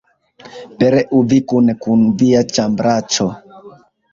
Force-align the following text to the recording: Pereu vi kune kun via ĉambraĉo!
Pereu 0.77 1.19
vi 1.33 1.39
kune 1.53 1.75
kun 1.83 2.09
via 2.23 2.43
ĉambraĉo! 2.57 3.29